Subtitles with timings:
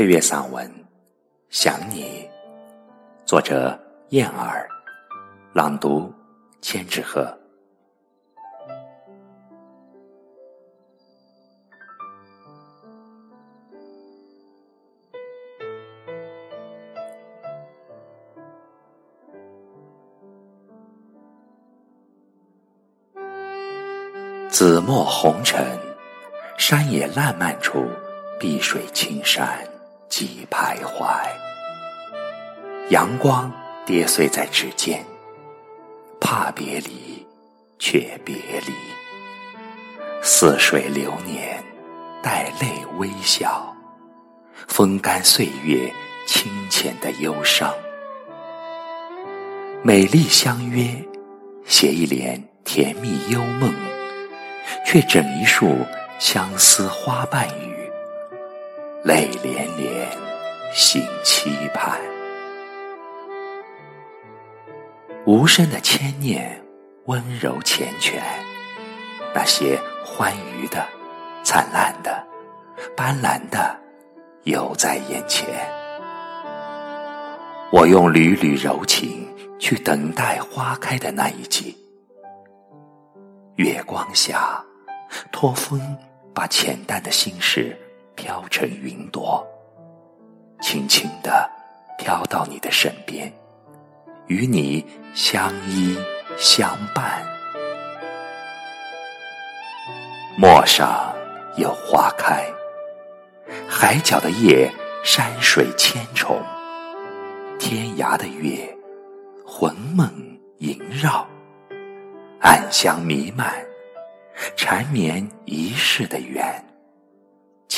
[0.00, 0.66] 配乐散文
[1.50, 2.26] 《想你》，
[3.26, 3.78] 作者
[4.08, 4.66] 燕儿，
[5.52, 6.10] 朗读
[6.62, 7.38] 千纸鹤。
[24.48, 25.78] 紫陌红尘，
[26.56, 27.86] 山野烂漫处，
[28.38, 29.62] 碧水青山
[30.10, 31.06] 几徘徊。
[32.90, 33.50] 阳光
[33.86, 35.02] 跌碎在指尖，
[36.20, 37.26] 怕别离，
[37.78, 38.74] 却别离。
[40.20, 41.64] 似水流年，
[42.22, 43.74] 带泪微笑，
[44.68, 45.90] 风干岁月
[46.26, 47.72] 清浅的忧伤。
[49.82, 50.84] 美丽相约，
[51.64, 53.72] 写一帘甜蜜幽梦。
[54.84, 55.76] 却整一树
[56.18, 57.79] 相思花瓣雨，
[59.02, 60.06] 泪连连，
[60.74, 61.98] 心期盼。
[65.24, 66.62] 无声的牵念，
[67.06, 68.20] 温柔缱绻，
[69.34, 70.86] 那些欢愉的、
[71.42, 72.22] 灿烂的、
[72.94, 73.74] 斑斓的，
[74.42, 75.48] 犹在眼前。
[77.72, 79.26] 我用缕缕柔情，
[79.58, 81.74] 去等待花开的那一季。
[83.56, 84.62] 月光下，
[85.32, 85.80] 托风
[86.34, 87.74] 把浅淡的心事
[88.20, 89.42] 飘成云朵，
[90.60, 91.50] 轻轻地
[91.96, 93.32] 飘到你的身边，
[94.26, 95.96] 与你相依
[96.36, 97.26] 相伴。
[100.36, 101.14] 陌上
[101.56, 102.44] 有花开，
[103.66, 104.70] 海角的夜，
[105.02, 106.42] 山水千重，
[107.58, 108.68] 天涯的月，
[109.46, 110.12] 魂梦
[110.58, 111.26] 萦绕。
[112.42, 113.50] 暗香弥漫，
[114.56, 116.62] 缠绵一世的缘，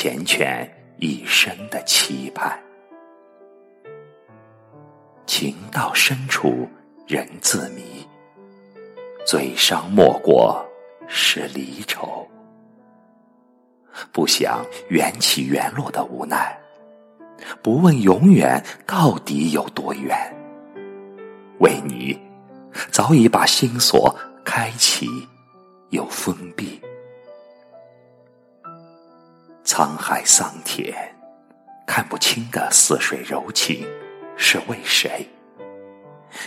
[0.03, 2.59] 缱绻一生的期盼。
[5.25, 6.67] 情到深处
[7.07, 8.05] 人自迷，
[9.25, 10.61] 最伤莫过
[11.07, 12.27] 是离愁。
[14.11, 16.59] 不想缘起缘落的无奈，
[17.61, 20.17] 不问永远到底有多远。
[21.59, 22.19] 为你，
[22.91, 24.13] 早已把心锁。
[24.45, 25.07] 开启
[25.91, 26.79] 又封闭，
[29.65, 30.93] 沧海桑田，
[31.87, 33.87] 看不清的似水柔情
[34.35, 35.27] 是为谁？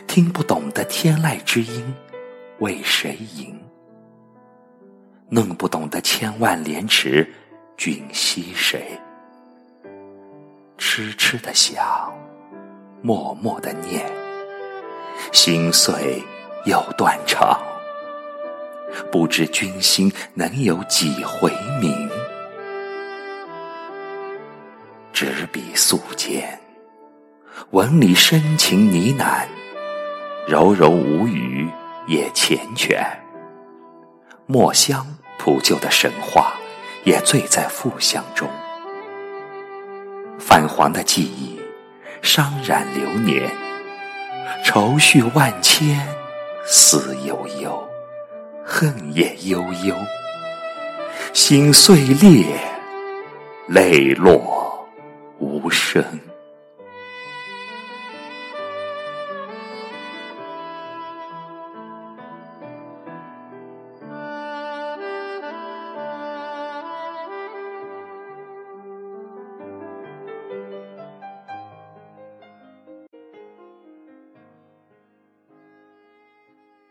[0.07, 1.95] 听不懂的天籁之音
[2.59, 3.59] 为谁吟？
[5.31, 7.27] 弄不懂的千万莲池
[7.77, 9.01] 君惜谁？
[10.77, 12.13] 痴痴的想，
[13.01, 14.07] 默默的念，
[15.33, 16.23] 心碎
[16.67, 17.59] 又断肠。
[19.11, 21.51] 不知君心能有几回
[21.81, 22.06] 明？
[25.19, 26.45] 执笔素笺，
[27.71, 29.47] 文里深情呢喃，
[30.47, 31.67] 柔柔无语
[32.07, 33.03] 也缱绻。
[34.45, 35.07] 墨香
[35.39, 36.53] 铺就的神话，
[37.05, 38.47] 也醉在馥香中。
[40.39, 41.59] 泛黄的记忆，
[42.21, 43.51] 伤染流年，
[44.63, 46.07] 愁绪万千，
[46.67, 47.89] 思悠悠。
[48.63, 49.97] 恨也悠悠，
[51.33, 52.45] 心碎裂，
[53.67, 54.56] 泪落
[55.67, 56.26] 无声。